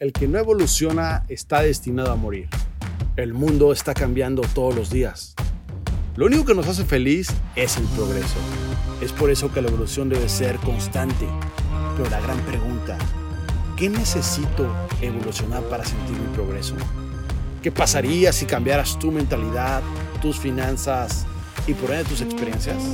[0.00, 2.48] El que no evoluciona está destinado a morir.
[3.16, 5.34] El mundo está cambiando todos los días.
[6.14, 8.36] Lo único que nos hace feliz es el progreso.
[9.00, 11.26] Es por eso que la evolución debe ser constante.
[11.96, 12.96] Pero la gran pregunta,
[13.76, 14.72] ¿qué necesito
[15.02, 16.76] evolucionar para sentir mi progreso?
[17.60, 19.82] ¿Qué pasaría si cambiaras tu mentalidad,
[20.22, 21.26] tus finanzas
[21.66, 22.84] y por ende tus experiencias?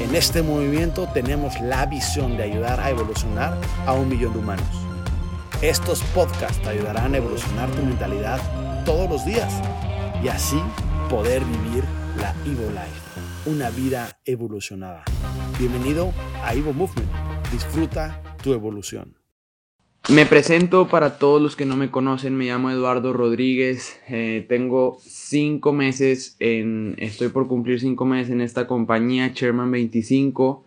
[0.00, 4.91] En este movimiento tenemos la visión de ayudar a evolucionar a un millón de humanos.
[5.62, 8.40] Estos podcasts te ayudarán a evolucionar tu mentalidad
[8.84, 9.62] todos los días
[10.20, 10.58] y así
[11.08, 11.84] poder vivir
[12.18, 15.04] la Evo Life, una vida evolucionada.
[15.60, 16.12] Bienvenido
[16.42, 17.08] a Evo Movement.
[17.52, 19.14] Disfruta tu evolución.
[20.08, 24.98] Me presento para todos los que no me conocen, me llamo Eduardo Rodríguez, eh, tengo
[25.00, 30.64] cinco meses, en, estoy por cumplir cinco meses en esta compañía, Chairman 25,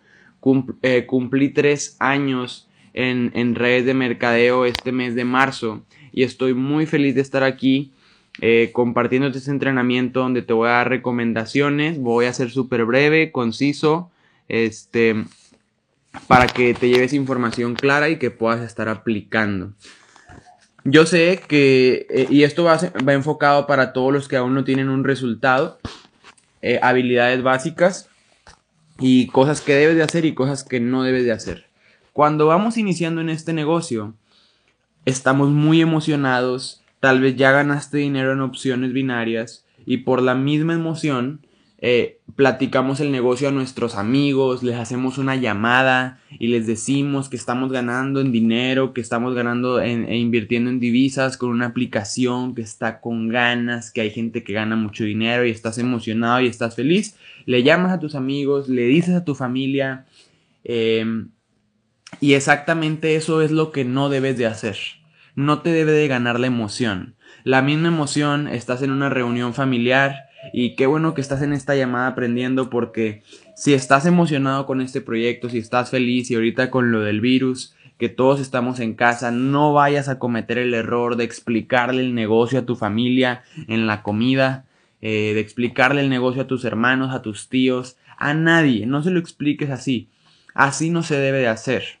[0.80, 2.65] eh, cumplí tres años
[2.96, 7.92] en, redes de mercadeo este mes de marzo y estoy muy feliz de estar aquí
[8.40, 13.30] eh, compartiendo este entrenamiento donde te voy a dar recomendaciones, voy a ser súper breve,
[13.32, 14.10] conciso,
[14.48, 15.24] este
[16.26, 19.72] para que te lleves información clara y que puedas estar aplicando.
[20.84, 24.64] Yo sé que, eh, y esto va, va, enfocado para todos los que aún no
[24.64, 25.78] tienen un resultado,
[26.62, 28.08] eh, habilidades básicas
[28.98, 31.65] y cosas que debes de hacer y cosas que no debes de hacer.
[32.16, 34.14] Cuando vamos iniciando en este negocio,
[35.04, 40.72] estamos muy emocionados, tal vez ya ganaste dinero en opciones binarias y por la misma
[40.72, 47.28] emoción eh, platicamos el negocio a nuestros amigos, les hacemos una llamada y les decimos
[47.28, 52.54] que estamos ganando en dinero, que estamos ganando e invirtiendo en divisas con una aplicación
[52.54, 56.46] que está con ganas, que hay gente que gana mucho dinero y estás emocionado y
[56.46, 57.14] estás feliz.
[57.44, 60.06] Le llamas a tus amigos, le dices a tu familia
[60.64, 61.28] em,
[62.20, 64.76] y exactamente eso es lo que no debes de hacer.
[65.34, 67.16] No te debe de ganar la emoción.
[67.44, 71.74] La misma emoción, estás en una reunión familiar, y qué bueno que estás en esta
[71.74, 73.22] llamada aprendiendo porque
[73.54, 77.74] si estás emocionado con este proyecto, si estás feliz y ahorita con lo del virus,
[77.98, 82.58] que todos estamos en casa, no vayas a cometer el error de explicarle el negocio
[82.58, 84.66] a tu familia en la comida,
[85.00, 89.10] eh, de explicarle el negocio a tus hermanos, a tus tíos, a nadie, no se
[89.10, 90.08] lo expliques así.
[90.56, 92.00] Así no se debe de hacer.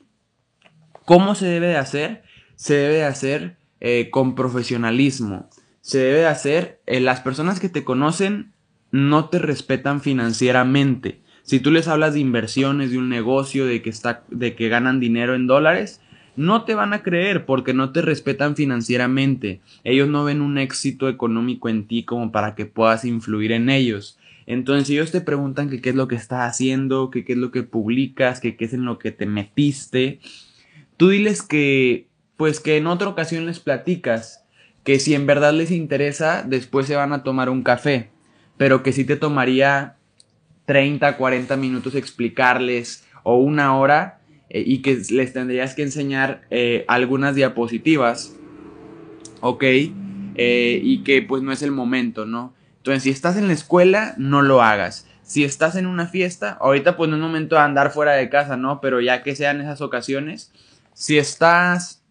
[1.04, 2.24] ¿Cómo se debe de hacer?
[2.56, 5.48] Se debe de hacer eh, con profesionalismo
[5.86, 8.50] se debe hacer, eh, las personas que te conocen
[8.90, 11.20] no te respetan financieramente.
[11.44, 14.98] Si tú les hablas de inversiones, de un negocio, de que, está, de que ganan
[14.98, 16.00] dinero en dólares,
[16.34, 19.60] no te van a creer porque no te respetan financieramente.
[19.84, 24.18] Ellos no ven un éxito económico en ti como para que puedas influir en ellos.
[24.46, 27.64] Entonces, si ellos te preguntan qué es lo que estás haciendo, qué es lo que
[27.64, 30.20] publicas, qué es en lo que te metiste,
[30.96, 34.44] tú diles que, pues que en otra ocasión les platicas
[34.86, 38.10] que si en verdad les interesa, después se van a tomar un café,
[38.56, 39.96] pero que si te tomaría
[40.66, 46.84] 30, 40 minutos explicarles o una hora eh, y que les tendrías que enseñar eh,
[46.86, 48.36] algunas diapositivas,
[49.40, 49.64] ¿ok?
[49.64, 52.54] Eh, y que pues no es el momento, ¿no?
[52.86, 55.08] Entonces, si estás en la escuela, no lo hagas.
[55.24, 58.56] Si estás en una fiesta, ahorita pues no es momento de andar fuera de casa,
[58.56, 58.80] ¿no?
[58.80, 60.52] Pero ya que sean esas ocasiones,
[60.94, 62.04] si estás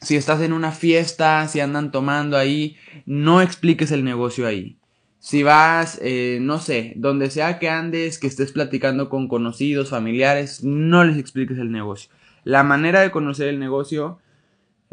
[0.00, 2.76] si estás en una fiesta, si andan tomando ahí,
[3.06, 4.78] no expliques el negocio ahí.
[5.18, 10.62] Si vas, eh, no sé, donde sea que andes, que estés platicando con conocidos, familiares,
[10.62, 12.08] no les expliques el negocio.
[12.44, 14.20] La manera de conocer el negocio,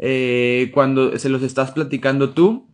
[0.00, 2.69] eh, cuando se los estás platicando tú,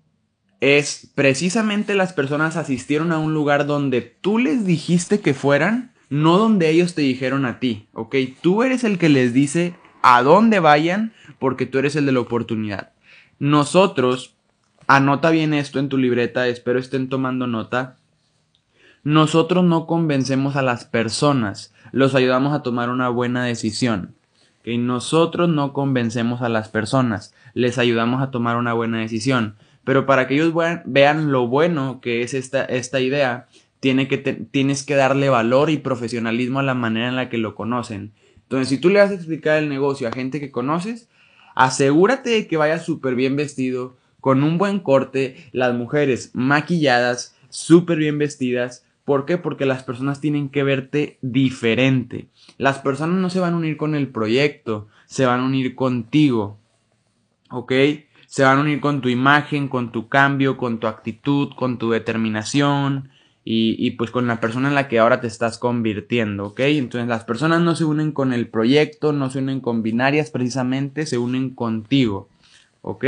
[0.61, 6.39] es precisamente las personas asistieron a un lugar donde tú les dijiste que fueran, no
[6.39, 8.17] donde ellos te dijeron a ti, ¿ok?
[8.41, 12.21] Tú eres el que les dice a dónde vayan porque tú eres el de la
[12.21, 12.93] oportunidad.
[13.39, 14.35] Nosotros,
[14.87, 17.97] anota bien esto en tu libreta, espero estén tomando nota.
[19.05, 24.15] Nosotros no convencemos a las personas, los ayudamos a tomar una buena decisión.
[24.65, 29.57] Que nosotros no convencemos a las personas, les ayudamos a tomar una buena decisión.
[29.87, 30.53] Pero para que ellos
[30.85, 33.47] vean lo bueno que es esta, esta idea,
[33.79, 37.55] tiene que tienes que darle valor y profesionalismo a la manera en la que lo
[37.55, 38.11] conocen.
[38.35, 41.09] Entonces, si tú le vas a explicar el negocio a gente que conoces,
[41.55, 47.99] asegúrate de que vaya súper bien vestido, con un buen corte, las mujeres maquilladas, súper
[47.99, 48.85] bien vestidas.
[49.05, 49.39] ¿Por qué?
[49.39, 52.27] Porque las personas tienen que verte diferente.
[52.59, 56.59] Las personas no se van a unir con el proyecto, se van a unir contigo.
[57.51, 57.73] ¿Ok?
[58.27, 61.91] Se van a unir con tu imagen, con tu cambio, con tu actitud, con tu
[61.91, 63.11] determinación,
[63.49, 66.61] y, pues con la persona en la que ahora te estás convirtiendo, ¿ok?
[66.63, 71.07] Entonces las personas no se unen con el proyecto, no se unen con binarias precisamente,
[71.07, 72.29] se unen contigo,
[72.83, 73.05] ¿ok?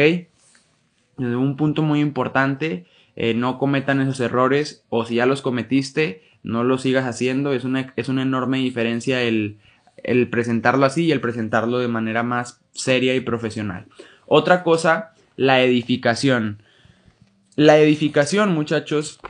[1.17, 2.87] Un punto muy importante,
[3.17, 7.53] eh, no cometan esos errores o si ya los cometiste, no lo sigas haciendo.
[7.53, 9.59] Es una, es una enorme diferencia el,
[10.05, 13.87] el presentarlo así y el presentarlo de manera más seria y profesional.
[14.31, 16.63] Otra cosa, la edificación.
[17.57, 19.21] La edificación, muchachos,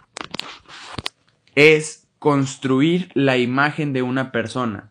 [1.55, 4.91] es construir la imagen de una persona.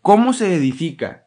[0.00, 1.26] ¿Cómo se edifica?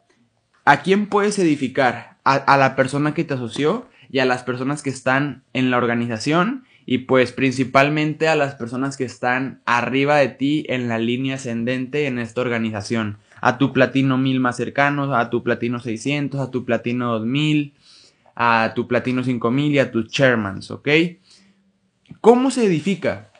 [0.64, 2.18] ¿A quién puedes edificar?
[2.24, 6.64] A, la persona que te asoció y a las personas que están en la organización
[6.86, 12.06] y pues principalmente a las personas que están arriba de ti en la línea ascendente
[12.06, 13.18] en esta organización.
[13.40, 17.74] A tu platino 1000 más cercanos, a tu platino 600, a tu platino 2000,
[18.42, 20.88] a tu platino 5000 y a tus chairmans, ¿ok?
[22.22, 23.32] ¿Cómo se edifica?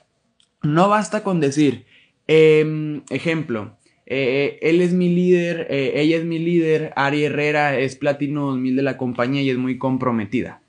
[0.62, 1.86] No basta con decir,
[2.26, 7.96] em, ejemplo, eh, él es mi líder, eh, ella es mi líder, Ari Herrera es
[7.96, 10.60] platino 2000 de la compañía y es muy comprometida.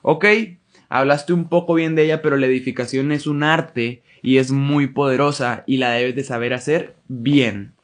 [0.00, 0.24] Ok,
[0.88, 4.86] hablaste un poco bien de ella, pero la edificación es un arte y es muy
[4.86, 7.74] poderosa y la debes de saber hacer bien.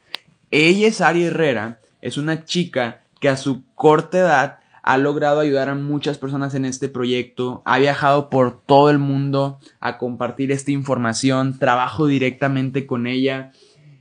[0.49, 5.69] Ella es Ari Herrera, es una chica que a su corta edad ha logrado ayudar
[5.69, 10.71] a muchas personas en este proyecto, ha viajado por todo el mundo a compartir esta
[10.71, 13.51] información, trabajo directamente con ella.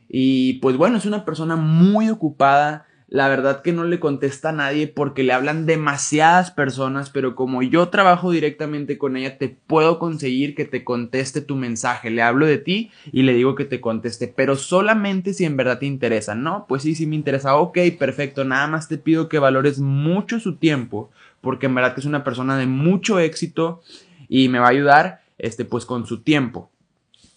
[0.09, 4.53] Y pues bueno, es una persona muy ocupada, la verdad que no le contesta a
[4.53, 9.99] nadie porque le hablan demasiadas personas, pero como yo trabajo directamente con ella, te puedo
[9.99, 12.11] conseguir que te conteste tu mensaje.
[12.11, 15.81] Le hablo de ti y le digo que te conteste, pero solamente si en verdad
[15.81, 16.37] te interesa.
[16.37, 17.57] No, pues sí, sí me interesa.
[17.57, 18.45] Ok, perfecto.
[18.45, 21.11] Nada más te pido que valores mucho su tiempo,
[21.41, 23.83] porque en verdad que es una persona de mucho éxito
[24.29, 26.71] y me va a ayudar, este, pues con su tiempo.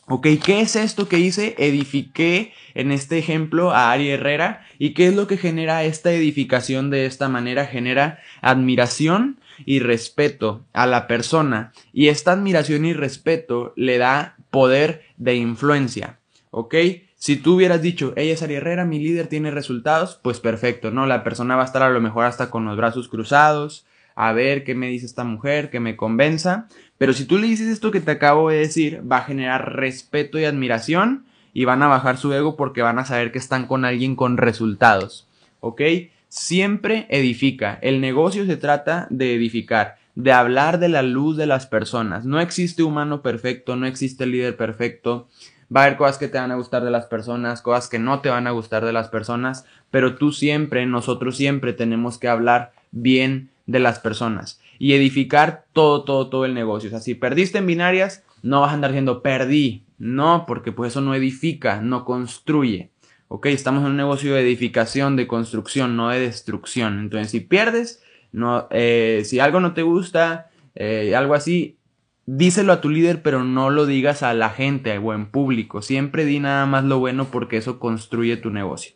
[0.06, 1.56] Ok, ¿qué es esto que hice?
[1.58, 4.66] Edifiqué en este ejemplo a Ari Herrera.
[4.78, 7.68] ¿Y qué es lo que genera esta edificación de esta manera?
[7.68, 11.72] Genera admiración y respeto a la persona.
[11.94, 16.20] Y esta admiración y respeto le da poder de influencia.
[16.52, 16.76] ¿Ok?
[17.16, 21.06] Si tú hubieras dicho, ella es Ari Herrera, mi líder tiene resultados, pues perfecto, ¿no?
[21.06, 23.86] La persona va a estar a lo mejor hasta con los brazos cruzados,
[24.16, 26.68] a ver qué me dice esta mujer, que me convenza.
[27.04, 30.40] Pero si tú le dices esto que te acabo de decir, va a generar respeto
[30.40, 33.84] y admiración y van a bajar su ego porque van a saber que están con
[33.84, 35.28] alguien con resultados.
[35.60, 35.82] ¿Ok?
[36.30, 37.78] Siempre edifica.
[37.82, 42.24] El negocio se trata de edificar, de hablar de la luz de las personas.
[42.24, 45.28] No existe humano perfecto, no existe líder perfecto.
[45.76, 48.22] Va a haber cosas que te van a gustar de las personas, cosas que no
[48.22, 52.72] te van a gustar de las personas, pero tú siempre, nosotros siempre tenemos que hablar
[52.92, 56.90] bien de las personas y edificar todo, todo, todo el negocio.
[56.90, 59.86] O sea, si perdiste en binarias, no vas a andar diciendo perdí.
[59.98, 62.92] No, porque pues eso no edifica, no construye.
[63.30, 67.00] Ok, estamos en un negocio de edificación, de construcción, no de destrucción.
[67.00, 68.04] Entonces, si pierdes,
[68.34, 71.78] no, eh, si algo no te gusta, eh, algo así,
[72.26, 75.82] díselo a tu líder, pero no lo digas a la gente o en público.
[75.82, 78.96] Siempre di nada más lo bueno porque eso construye tu negocio.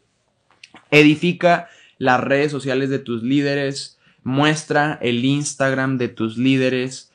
[0.92, 3.97] Edifica las redes sociales de tus líderes,
[4.28, 7.14] muestra el Instagram de tus líderes,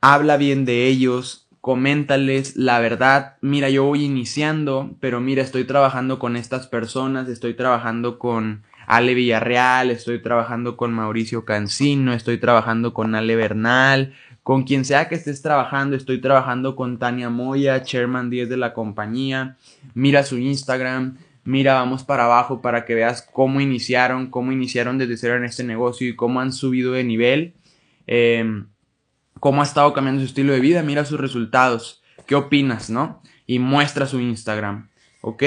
[0.00, 6.20] habla bien de ellos, coméntales la verdad, mira, yo voy iniciando, pero mira, estoy trabajando
[6.20, 12.94] con estas personas, estoy trabajando con Ale Villarreal, estoy trabajando con Mauricio Cancino, estoy trabajando
[12.94, 14.14] con Ale Bernal,
[14.44, 18.74] con quien sea que estés trabajando, estoy trabajando con Tania Moya, Chairman 10 de la
[18.74, 19.56] compañía,
[19.94, 25.16] mira su Instagram, mira, vamos para abajo para que veas cómo iniciaron, cómo iniciaron desde
[25.16, 27.54] cero en este negocio y cómo han subido de nivel,
[28.06, 28.66] em,
[29.40, 33.22] cómo ha estado cambiando su estilo de vida, mira sus resultados, qué opinas, ¿no?
[33.46, 34.88] Y muestra su Instagram,
[35.20, 35.42] ¿ok?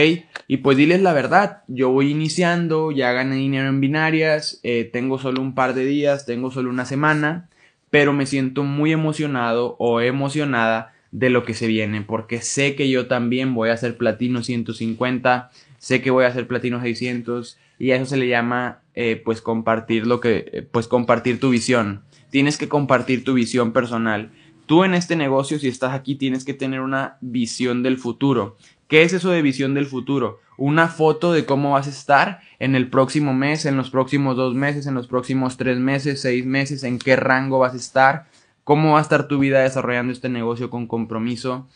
[0.48, 5.18] Y pues diles la verdad, yo voy iniciando, ya gané dinero en binarias, eh, tengo
[5.18, 7.50] solo un par de días, tengo solo una semana,
[7.90, 12.90] pero me siento muy emocionado o emocionada de lo que se viene, porque sé que
[12.90, 15.50] yo también voy a hacer platino 150,
[15.86, 19.40] sé que voy a hacer platino 600 y a eso se le llama eh, pues
[19.40, 22.02] compartir lo que eh, pues compartir tu visión.
[22.32, 24.32] Tienes que compartir tu visión personal.
[24.66, 28.58] Tú en este negocio si estás aquí tienes que tener una visión del futuro.
[28.88, 30.40] ¿Qué es eso de visión del futuro?
[30.58, 34.56] Una foto de cómo vas a estar en el próximo mes, en los próximos dos
[34.56, 38.26] meses, en los próximos tres meses, seis meses, en qué rango vas a estar,
[38.64, 41.68] cómo va a estar tu vida desarrollando este negocio con compromiso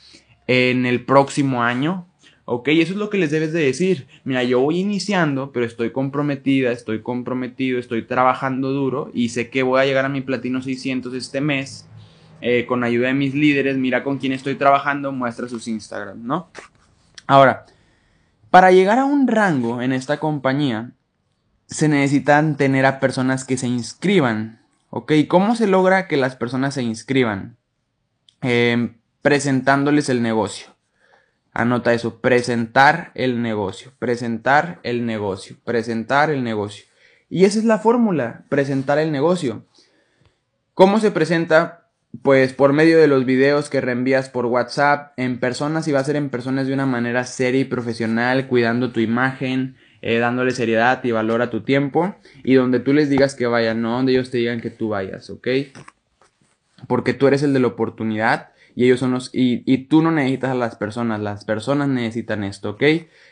[0.47, 2.07] en el próximo año,
[2.51, 4.07] Ok, eso es lo que les debes de decir.
[4.23, 9.61] Mira, yo voy iniciando, pero estoy comprometida, estoy comprometido, estoy trabajando duro y sé que
[9.61, 11.87] voy a llegar a mi platino 600 este mes
[12.41, 13.77] eh, con ayuda de mis líderes.
[13.77, 16.49] Mira con quién estoy trabajando, muestra sus Instagram, ¿no?
[17.27, 17.65] Ahora,
[18.49, 20.93] para llegar a un rango en esta compañía,
[21.67, 25.13] se necesitan tener a personas que se inscriban ¿Ok?
[25.27, 27.57] ¿Cómo se logra que las personas se inscriban?
[28.41, 30.68] Em, presentándoles el negocio.
[31.59, 36.85] Anota eso, presentar el negocio, presentar el negocio, presentar el negocio.
[37.29, 39.65] Y esa es la fórmula, presentar el negocio.
[40.73, 41.89] ¿Cómo se presenta?
[42.21, 46.05] Pues por medio de los videos que reenvías por WhatsApp, en personas y va a
[46.05, 51.03] ser en personas de una manera seria y profesional, cuidando tu imagen, eh, dándole seriedad
[51.03, 54.31] y valor a tu tiempo, y donde tú les digas que vayan, no donde ellos
[54.31, 55.49] te digan que tú vayas, ¿ok?
[56.87, 60.09] Porque tú eres el de la oportunidad y ellos son los y, y, tú no
[60.09, 62.83] necesitas a las personas, las personas necesitan esto, ¿ok?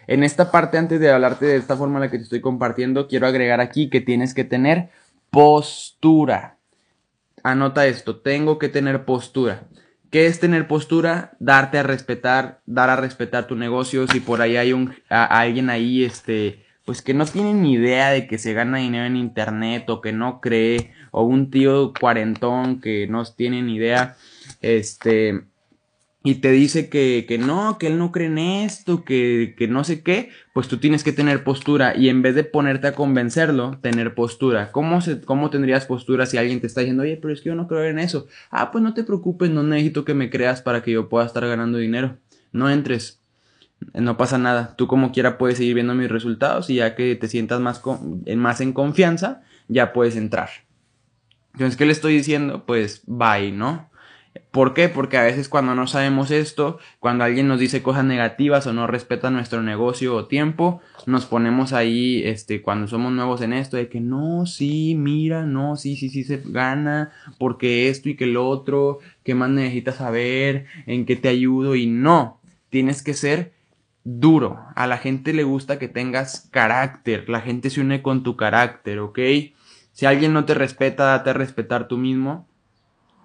[0.05, 3.07] En esta parte, antes de hablarte de esta forma en la que te estoy compartiendo,
[3.07, 4.89] quiero agregar aquí que tienes que tener
[5.29, 6.57] postura.
[7.43, 9.69] Anota esto, tengo que tener postura.
[10.11, 11.37] ¿Qué es tener postura?
[11.39, 14.05] Darte a respetar, dar a respetar tu negocio.
[14.05, 18.27] Si por ahí hay un, alguien ahí, este, pues que no tiene ni idea de
[18.27, 23.07] que se gana dinero en internet o que no cree, o un tío cuarentón que
[23.07, 24.17] no tiene ni idea
[24.61, 25.43] este,
[26.23, 29.85] y te dice que, que, no, que él no cree en esto, que, que, no
[29.85, 33.77] sé qué, pues tú tienes que tener postura y en vez de ponerte a convencerlo,
[33.81, 34.71] tener postura.
[34.73, 37.67] ¿Cómo, ¿Cómo tendrías postura si alguien te está diciendo, oye, pero es que yo no
[37.67, 38.27] creo en eso?
[38.51, 41.47] Ah, pues no te preocupes, no necesito que me creas para que yo pueda estar
[41.47, 42.17] ganando dinero.
[42.51, 43.21] No entres,
[43.93, 44.75] no pasa nada.
[44.75, 47.81] Tú como quiera puedes seguir viendo mis resultados y ya que te sientas más,
[48.35, 50.49] más en confianza, ya puedes entrar.
[51.53, 52.65] Entonces, ¿qué le estoy diciendo?
[52.65, 53.89] Pues bye, ¿no?
[54.51, 54.89] ¿Por qué?
[54.89, 58.87] Porque a veces cuando no sabemos esto, cuando alguien nos dice cosas negativas o no
[58.87, 63.89] respeta nuestro negocio o tiempo, nos ponemos ahí, este, cuando somos nuevos en esto, de
[63.89, 68.47] que no, sí, mira, no, sí, sí, sí se gana, porque esto y que lo
[68.47, 72.39] otro, qué más necesitas saber, en qué te ayudo y no,
[72.69, 73.53] tienes que ser
[74.03, 74.59] duro.
[74.75, 78.99] A la gente le gusta que tengas carácter, la gente se une con tu carácter,
[78.99, 79.19] ¿ok?
[79.91, 82.47] Si alguien no te respeta, date a respetar tú mismo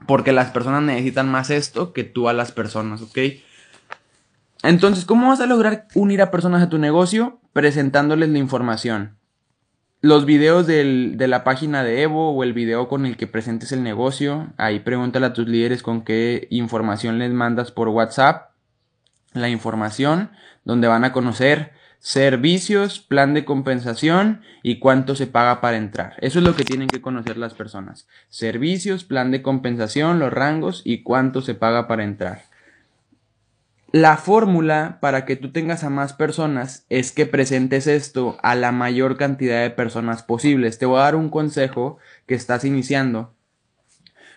[0.07, 3.19] porque las personas necesitan más esto que tú a las personas, ¿ok?
[4.63, 7.41] Entonces, ¿cómo vas a lograr unir a personas a tu negocio?
[7.53, 9.17] Presentándoles la información.
[10.01, 13.83] Los videos de la página de Evo o el video con el que presentes el
[13.83, 18.51] negocio, ahí pregúntale a tus líderes con qué información les mandas por WhatsApp.
[19.33, 20.31] La información
[20.65, 26.17] donde van a conocer servicios, plan de compensación y cuánto se paga para entrar.
[26.19, 28.09] Eso es lo que tienen que conocer las personas.
[28.29, 32.43] Servicios, plan de compensación, los rangos y cuánto se paga para entrar.
[33.93, 38.73] La fórmula para que tú tengas a más personas es que presentes esto a la
[38.73, 40.79] mayor cantidad de personas posibles.
[40.79, 43.33] Te voy a dar un consejo que estás iniciando.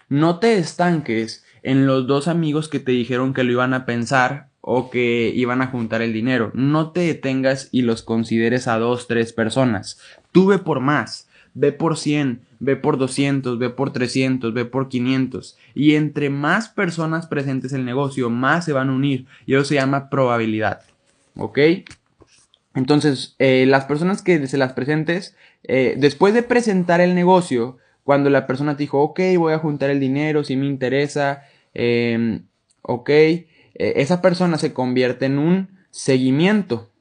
[0.08, 4.50] No te estanques en los dos amigos que te dijeron que lo iban a pensar
[4.68, 6.50] o que iban a juntar el dinero.
[6.56, 10.00] No te detengas y los consideres a dos, tres personas.
[10.32, 11.30] Tú ve por más.
[11.54, 15.56] Ve por 100, ve por 200, ve por 300, ve por 500.
[15.76, 19.28] Y entre más personas presentes el negocio, más se van a unir.
[19.46, 20.82] Y eso se llama probabilidad.
[21.38, 21.60] ¿Ok?
[22.74, 28.32] Entonces, eh, las personas que se las presentes, eh, después de presentar el negocio, cuando
[28.32, 31.44] la persona te dijo, ok, voy a juntar el dinero, si me interesa,
[31.76, 32.42] eh,
[32.82, 33.10] ok,
[33.76, 36.92] eh, esa persona se convierte en un seguimiento.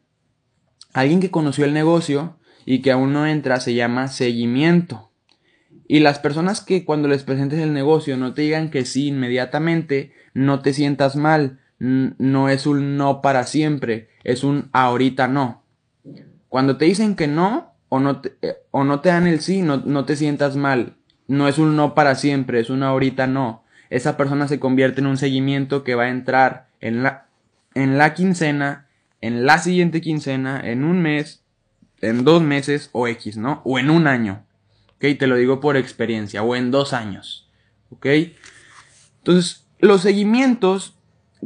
[0.93, 5.11] Alguien que conoció el negocio y que aún no entra se llama seguimiento.
[5.87, 10.13] Y las personas que cuando les presentes el negocio no te digan que sí inmediatamente,
[10.33, 11.61] no te sientas mal.
[11.79, 15.65] No es un no para siempre, es un ahorita no.
[16.49, 19.63] Cuando te dicen que no o no te, eh, o no te dan el sí,
[19.63, 20.97] no, no te sientas mal.
[21.27, 25.07] No es un no para siempre, es un ahorita no esa persona se convierte en
[25.07, 27.29] un seguimiento que va a entrar en la,
[27.75, 28.89] en la quincena,
[29.21, 31.45] en la siguiente quincena, en un mes,
[32.01, 33.63] en dos meses o X, ¿no?
[33.65, 34.45] O en un año.
[34.97, 35.19] ¿Ok?
[35.19, 36.43] Te lo digo por experiencia.
[36.43, 37.49] O en dos años.
[37.91, 38.07] ¿Ok?
[39.19, 40.99] Entonces, los seguimientos,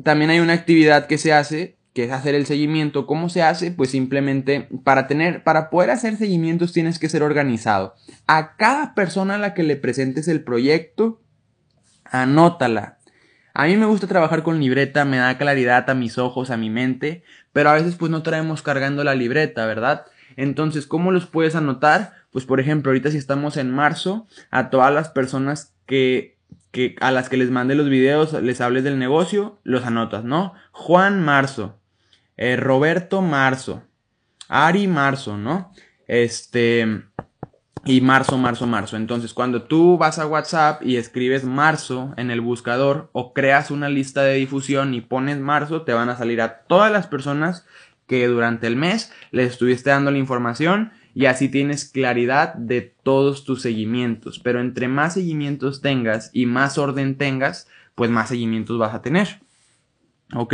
[0.03, 3.07] también hay una actividad que se hace, que es hacer el seguimiento.
[3.07, 3.71] ¿Cómo se hace?
[3.71, 7.95] Pues simplemente para tener, para poder hacer seguimientos tienes que ser organizado.
[8.27, 11.21] A cada persona a la que le presentes el proyecto,
[12.11, 12.99] anótala.
[13.55, 16.71] A mí me gusta trabajar con libreta, me da claridad a mis ojos, a mi
[16.71, 20.07] mente, pero a veces pues no traemos cargando la libreta, ¿verdad?
[20.37, 22.13] Entonces, ¿cómo los puedes anotar?
[22.31, 26.37] Pues por ejemplo, ahorita si estamos en marzo, a todas las personas que,
[26.71, 30.55] que a las que les mande los videos, les hables del negocio, los anotas, ¿no?
[30.71, 31.81] Juan Marzo,
[32.37, 33.83] eh, Roberto Marzo,
[34.49, 35.73] Ari Marzo, ¿no?
[36.07, 37.03] Este,
[37.89, 38.99] y marzo, marzo, marzo.
[38.99, 43.89] Entonces, cuando tú vas a WhatsApp y escribes marzo en el buscador o creas una
[43.89, 47.67] lista de difusión y pones marzo, te van a salir a todas las personas
[48.07, 53.47] que durante el mes les estuviste dando la información y así tienes claridad de todos
[53.47, 54.39] tus seguimientos.
[54.39, 59.41] Pero entre más seguimientos tengas y más orden tengas, pues más seguimientos vas a tener.
[60.35, 60.53] ¿Ok?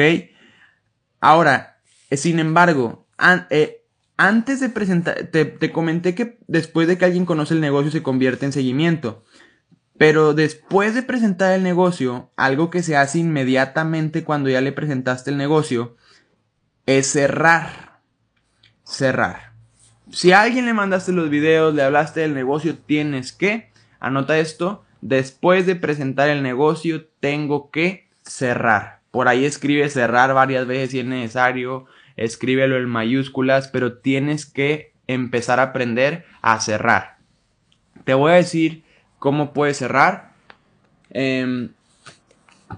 [1.20, 1.78] Ahora,
[2.12, 3.08] sin embargo,
[3.50, 3.83] eh,
[4.16, 8.46] antes de presentar, te, comenté que después de que alguien conoce el negocio se convierte
[8.46, 9.24] en seguimiento.
[9.96, 15.30] Pero después de presentar el negocio, algo que se hace inmediatamente cuando ya le presentaste
[15.30, 15.96] el negocio
[16.86, 18.00] es cerrar.
[18.84, 19.52] Cerrar.
[20.10, 24.84] Si a alguien le mandaste los videos, le hablaste del negocio, tienes que, anota esto,
[25.00, 29.00] después de presentar el negocio, tengo que cerrar.
[29.10, 34.92] Por ahí escribe cerrar varias veces si es necesario, escríbelo en mayúsculas, pero tienes que
[35.06, 37.18] empezar a aprender a cerrar.
[38.04, 38.84] Te voy a decir
[39.18, 40.32] cómo puedes cerrar.
[41.10, 41.70] Em,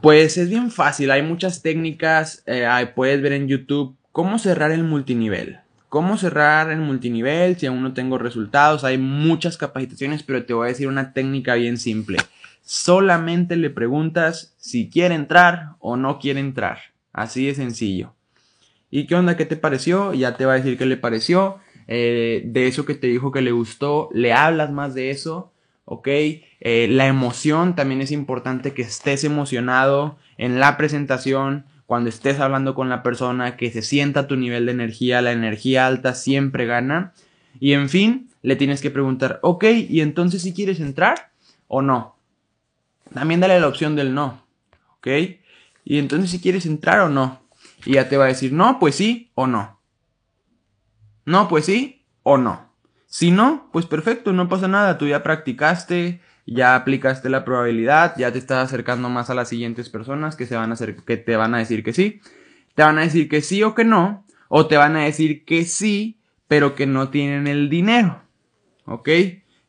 [0.02, 4.85] pues es bien fácil, hay muchas técnicas, eh, puedes ver en YouTube cómo cerrar el
[4.85, 5.61] multinivel.
[5.88, 8.85] Cómo cerrar el multinivel si aún no tengo resultados.
[8.85, 12.19] Hay muchas capacitaciones, pero te voy a decir una técnica bien simple
[12.66, 16.78] solamente le preguntas si quiere entrar o no quiere entrar.
[17.12, 18.15] Así de sencillo.
[18.90, 19.37] ¿Y qué onda?
[19.37, 20.14] ¿Qué te pareció?
[20.14, 21.59] Ya te va a decir qué le pareció.
[21.88, 25.52] Eh, de eso que te dijo que le gustó, le hablas más de eso.
[25.85, 26.09] ¿Ok?
[26.09, 32.75] Eh, la emoción también es importante que estés emocionado en la presentación, cuando estés hablando
[32.75, 35.23] con la persona, que se sienta tu nivel de energía.
[35.23, 37.12] La energía alta siempre gana.
[37.61, 41.31] Y en fin, le tienes que preguntar, ok, ¿y entonces si quieres entrar
[41.69, 42.16] o no?
[43.14, 44.43] También dale la opción del no.
[44.99, 45.09] ¿Ok?
[45.85, 47.46] Y entonces si quieres entrar o no.
[47.87, 49.81] Y ya te va a decir no, pues sí o no.
[51.25, 52.73] No, pues sí o no.
[53.07, 54.99] Si no, pues perfecto, no pasa nada.
[54.99, 59.88] Tú ya practicaste, ya aplicaste la probabilidad, ya te estás acercando más a las siguientes
[59.88, 62.21] personas que, se van a hacer, que te van a decir que sí.
[62.75, 64.26] Te van a decir que sí o que no.
[64.49, 68.23] O te van a decir que sí, pero que no tienen el dinero.
[68.85, 69.09] ¿Ok?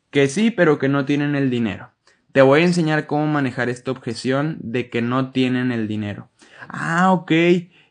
[0.10, 1.92] Que sí, pero que no tienen el dinero.
[2.32, 6.30] Te voy a enseñar cómo manejar esta objeción de que no tienen el dinero.
[6.68, 7.32] Ah, ok.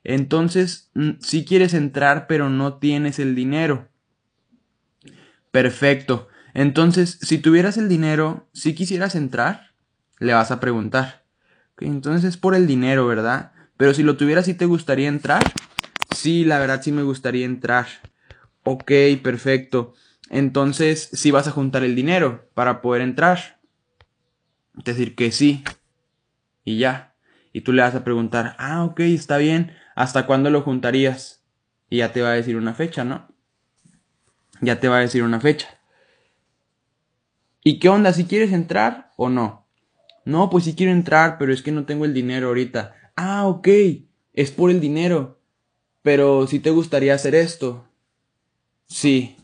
[0.09, 3.89] Entonces, mm, si quieres entrar, pero no tienes el dinero.
[5.51, 6.29] Perfecto.
[6.55, 9.73] Entonces, si tuvieras el dinero, si quisieras entrar,
[10.21, 11.25] le vas a preguntar.
[11.81, 13.53] entonces es por el dinero, ¿verdad?
[13.77, 15.43] Pero si lo tuvieras, ¿sí te gustaría entrar?
[16.15, 17.87] Sí, la verdad sí me gustaría entrar.
[18.63, 18.93] Ok,
[19.23, 19.95] perfecto.
[20.31, 23.59] Entonces, si vas a juntar el dinero para poder entrar
[24.73, 25.65] decir que sí.
[26.65, 27.15] Y ya.
[27.53, 29.73] Y tú le vas a preguntar, ah, ok, está bien.
[29.97, 31.43] ¿Hasta cuándo lo juntarías?
[31.89, 33.27] Y ya te va a decir una fecha, ¿no?
[34.61, 35.81] Ya te va a decir una fecha.
[37.65, 38.13] ¿Y qué onda?
[38.13, 39.67] ¿Si quieres entrar o no?
[40.27, 42.95] No, pues sí quiero entrar, pero es que no tengo el dinero ahorita.
[43.17, 43.69] Ah, ok.
[44.35, 45.41] Es por el dinero.
[46.03, 47.89] Pero si te gustaría hacer esto.
[48.87, 49.37] Sí.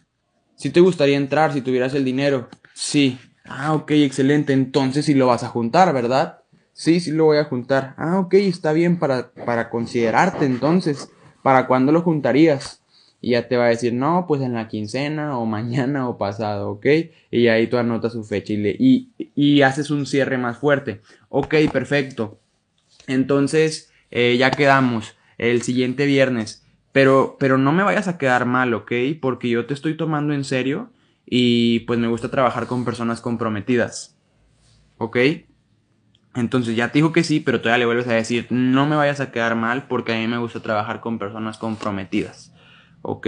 [0.55, 2.51] Si te gustaría entrar si tuvieras el dinero.
[2.75, 3.19] Sí.
[3.45, 4.53] Ah, ok, excelente.
[4.53, 6.42] Entonces sí lo vas a juntar, ¿verdad?
[6.73, 7.95] Sí, sí lo voy a juntar.
[7.97, 11.11] Ah, ok, está bien para, para considerarte entonces.
[11.43, 12.83] ¿Para cuándo lo juntarías?
[13.21, 16.71] Y ya te va a decir, no, pues en la quincena o mañana o pasado,
[16.71, 16.87] ¿ok?
[17.31, 21.03] Y ahí tú anotas su fecha y, le, y, y haces un cierre más fuerte.
[21.29, 22.41] Ok, perfecto.
[23.07, 26.67] Entonces, eh, ya quedamos el siguiente viernes.
[26.93, 28.93] Pero, pero no me vayas a quedar mal, ¿ok?
[29.21, 30.91] Porque yo te estoy tomando en serio
[31.25, 34.17] y pues me gusta trabajar con personas comprometidas.
[34.99, 35.17] ¿Ok?
[36.35, 39.21] Entonces ya te dijo que sí, pero todavía le vuelves a decir, no me vayas
[39.21, 42.53] a quedar mal porque a mí me gusta trabajar con personas comprometidas.
[43.03, 43.27] ¿Ok?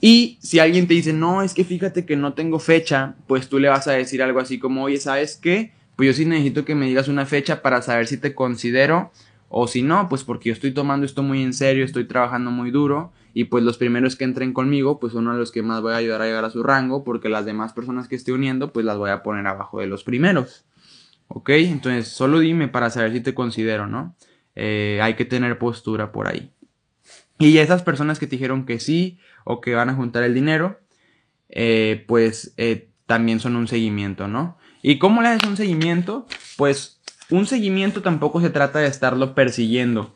[0.00, 3.58] Y si alguien te dice, no, es que fíjate que no tengo fecha, pues tú
[3.58, 5.72] le vas a decir algo así como, oye, ¿sabes qué?
[5.96, 9.12] Pues yo sí necesito que me digas una fecha para saber si te considero
[9.48, 12.70] o si no, pues porque yo estoy tomando esto muy en serio, estoy trabajando muy
[12.70, 15.92] duro y pues los primeros que entren conmigo, pues uno de los que más voy
[15.92, 18.84] a ayudar a llegar a su rango, porque las demás personas que esté uniendo, pues
[18.84, 20.64] las voy a poner abajo de los primeros.
[21.28, 21.50] ¿Ok?
[21.50, 24.14] Entonces, solo dime para saber si te considero, ¿no?
[24.54, 26.50] Eh, hay que tener postura por ahí.
[27.38, 30.80] Y esas personas que te dijeron que sí o que van a juntar el dinero,
[31.48, 34.56] eh, pues eh, también son un seguimiento, ¿no?
[34.82, 36.26] ¿Y cómo le haces un seguimiento?
[36.56, 40.14] Pues un seguimiento tampoco se trata de estarlo persiguiendo,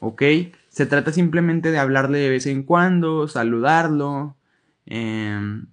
[0.00, 0.22] ¿ok?
[0.68, 4.36] Se trata simplemente de hablarle de vez en cuando, saludarlo
[4.86, 5.66] em,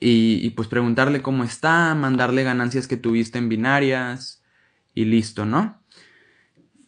[0.00, 4.42] y, pues preguntarle cómo está, mandarle ganancias que tuviste en binarias
[4.94, 5.80] y listo, ¿no?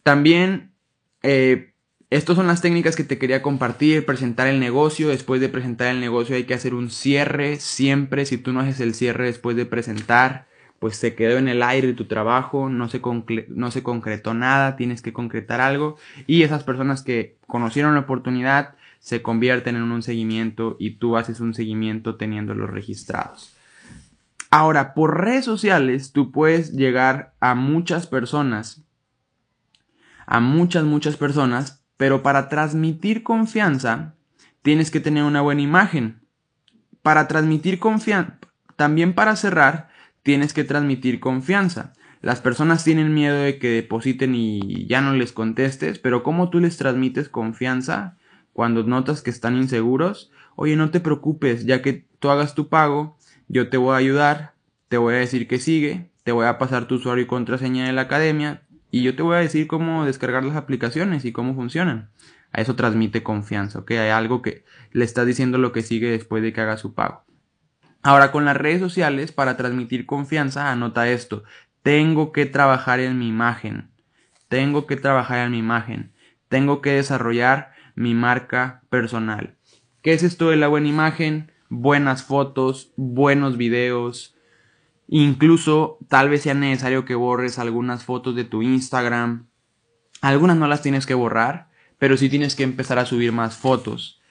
[0.03, 0.71] También,
[1.23, 1.73] eh,
[2.09, 5.99] estas son las técnicas que te quería compartir, presentar el negocio, después de presentar el
[5.99, 8.25] negocio hay que hacer un cierre, siempre.
[8.25, 10.47] Si tú no haces el cierre después de presentar,
[10.79, 13.01] pues se quedó en el aire tu trabajo, no se,
[13.49, 15.97] no se concretó nada, tienes que concretar algo.
[16.25, 21.39] Y esas personas que conocieron la oportunidad se convierten en un seguimiento y tú haces
[21.39, 23.55] un seguimiento teniéndolos registrados.
[24.51, 28.83] Ahora, por redes sociales tú puedes llegar a muchas personas,
[30.25, 34.15] a muchas, muchas personas, pero para transmitir confianza
[34.61, 36.21] tienes que tener una buena imagen.
[37.01, 38.37] Para transmitir confianza,
[38.75, 39.89] también para cerrar,
[40.23, 41.93] tienes que transmitir confianza.
[42.21, 46.59] Las personas tienen miedo de que depositen y ya no les contestes, pero ¿cómo tú
[46.59, 48.17] les transmites confianza
[48.59, 50.33] cuando notas que están inseguros?
[50.57, 53.17] Oye, no te preocupes, ya que tú hagas tu pago,
[53.47, 54.53] yo te voy a ayudar,
[54.89, 57.93] te voy a decir que sigue, te voy a pasar tu usuario y contraseña de
[57.93, 62.09] la academia y yo te voy a decir cómo descargar las aplicaciones y cómo funcionan.
[62.51, 63.91] A eso transmite confianza, ¿ok?
[63.91, 67.23] Hay algo que le está diciendo lo que sigue después de que haga su pago.
[68.03, 71.45] Ahora, con las redes sociales, para transmitir confianza, anota esto.
[71.81, 73.89] Tengo que trabajar en mi imagen.
[74.49, 76.11] Tengo que trabajar en mi imagen.
[76.49, 79.55] Tengo que desarrollar mi marca personal.
[80.01, 81.51] ¿Qué es esto de la buena imagen?
[81.69, 84.35] Buenas fotos, buenos videos.
[85.07, 89.47] Incluso tal vez sea necesario que borres algunas fotos de tu Instagram.
[90.21, 94.21] Algunas no las tienes que borrar, pero sí tienes que empezar a subir más fotos.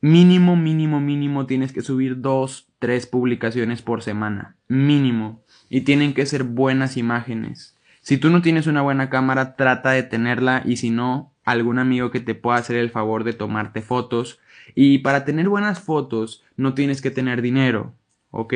[0.00, 4.56] Mínimo, mínimo, mínimo tienes que subir dos, tres publicaciones por semana.
[4.68, 7.76] Mínimo y tienen que ser buenas imágenes.
[8.02, 12.10] Si tú no tienes una buena cámara, trata de tenerla y si no, algún amigo
[12.10, 14.38] que te pueda hacer el favor de tomarte fotos.
[14.74, 17.94] Y para tener buenas fotos no tienes que tener dinero,
[18.30, 18.52] ¿ok?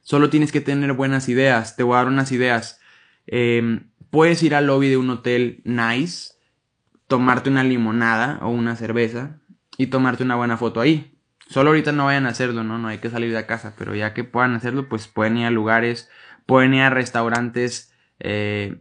[0.00, 1.76] Solo tienes que tener buenas ideas.
[1.76, 2.80] Te voy a dar unas ideas.
[3.26, 6.34] Em, puedes ir al lobby de un hotel nice,
[7.08, 9.40] tomarte una limonada o una cerveza
[9.76, 11.18] y tomarte una buena foto ahí.
[11.48, 12.78] Solo ahorita no vayan a hacerlo, ¿no?
[12.78, 15.50] No hay que salir de casa, pero ya que puedan hacerlo, pues pueden ir a
[15.50, 16.08] lugares,
[16.46, 18.76] pueden ir a restaurantes eh,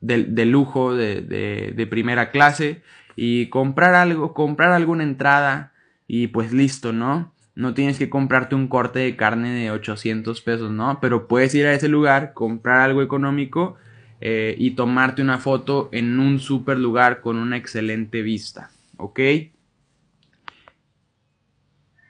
[0.00, 2.82] de, lujo, de, de, primera clase
[3.16, 5.72] y comprar algo, comprar alguna entrada
[6.06, 7.32] y pues listo, ¿no?
[7.54, 11.00] No tienes que comprarte un corte de carne de 800 pesos, ¿no?
[11.00, 13.76] Pero puedes ir a ese lugar, comprar algo económico
[14.20, 19.20] eh, y tomarte una foto en un super lugar con una excelente vista, ¿ok?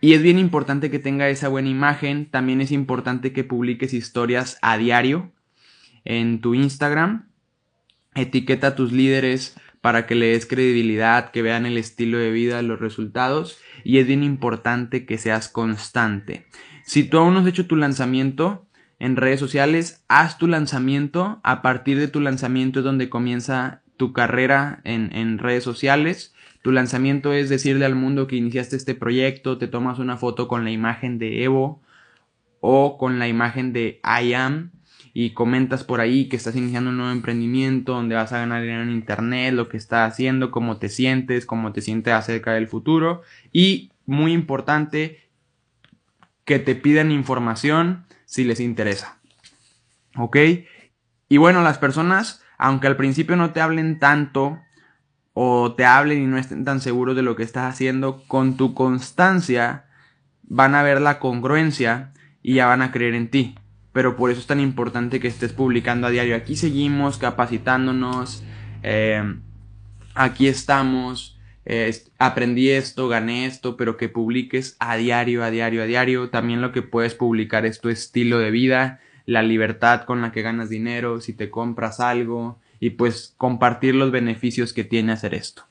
[0.01, 2.27] Y es bien importante que tenga esa buena imagen.
[2.27, 5.33] También es importante que publiques historias a diario
[6.05, 7.28] en tu Instagram.
[8.23, 12.63] Etiqueta a tus líderes para que le des credibilidad, que vean el estilo de vida,
[12.63, 13.59] los resultados.
[13.85, 16.47] Y es bien importante que seas constante.
[16.85, 18.67] Si tú aún no has hecho tu lanzamiento
[18.99, 21.41] en redes sociales, haz tu lanzamiento.
[21.45, 26.35] A partir de tu lanzamiento es donde comienza tu carrera en, en redes sociales.
[26.63, 30.65] Tu lanzamiento es decirle al mundo que iniciaste este proyecto, te tomas una foto con
[30.65, 31.83] la imagen de Evo
[32.61, 34.73] o con la imagen de I am
[35.21, 38.85] y comentas por ahí que estás iniciando un nuevo emprendimiento donde vas a ganar dinero
[38.85, 43.23] en internet, lo que estás haciendo, cómo te sientes, cómo te sientes acerca del futuro
[43.53, 45.29] y muy importante
[46.45, 49.19] que te pidan información si les interesa.
[50.17, 50.37] ¿Ok?
[51.29, 54.61] Y bueno, las personas, aunque al principio no te hablen tanto
[55.33, 58.73] o te hablen y no estén tan seguros de lo que estás haciendo, con tu
[58.73, 59.87] constancia
[60.45, 63.57] van a ver la congruencia y ya van a creer en ti.
[63.99, 66.37] Pero por eso es tan importante que estés publicando a diario.
[66.37, 68.45] Aquí seguimos capacitándonos,
[68.85, 69.21] eh,
[70.15, 75.87] aquí estamos, eh, aprendí esto, gané esto, pero que publiques a diario, a diario, a
[75.87, 76.31] diario.
[76.31, 80.43] También lo que puedes publicar es tu estilo de vida, la libertad con la que
[80.43, 85.65] ganas dinero, si te compras algo, y pues compartir los beneficios que tiene hacer esto.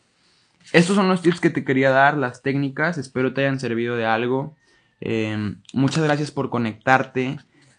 [0.73, 4.05] Estos son los tips que te quería dar, las técnicas, espero te hayan servido de
[4.05, 4.53] algo.
[4.99, 7.37] Em, muchas gracias por conectarte,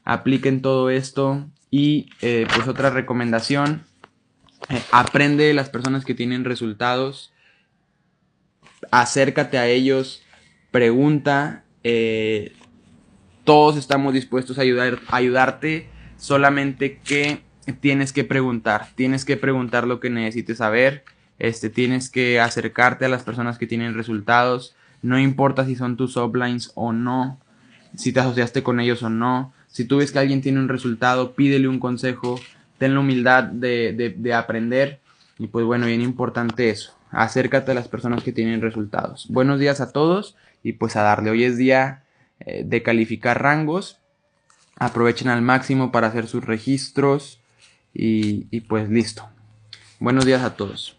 [0.09, 3.83] apliquen todo esto y eh, pues otra recomendación,
[4.71, 7.31] eh, aprende de las personas que tienen resultados,
[8.91, 10.23] acércate a ellos,
[10.71, 12.55] pregunta, eh,
[13.45, 17.43] todos estamos dispuestos a, ayudar, ayudarte, solamente que
[17.81, 21.05] tienes que preguntar, tienes que preguntar lo que necesites saber,
[21.39, 26.17] este, tienes que acercarte a las personas que tienen resultados, no importa si son tus
[26.17, 27.39] uplines o no,
[27.95, 31.37] si te asociaste con ellos o no, si tú ves que alguien tiene un resultado,
[31.37, 32.41] pídele un consejo,
[32.79, 34.99] ten la humildad de, de, aprender
[35.39, 39.29] y pues bueno, bien importante eso, acércate a las personas que tienen resultados.
[39.29, 42.03] Buenos días a todos y pues a darle, hoy es día
[42.41, 44.01] eh, de calificar rangos,
[44.81, 47.39] aprovechen al máximo para hacer sus registros
[47.95, 49.29] y, y pues listo.
[50.01, 50.98] Buenos días a todos.